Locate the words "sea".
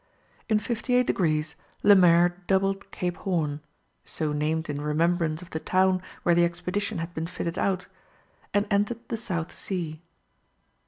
9.51-10.01